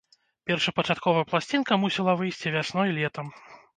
Першапачаткова 0.51 1.21
пласцінка 1.33 1.79
мусіла 1.83 2.17
выйсці 2.23 2.55
вясной-летам. 2.57 3.35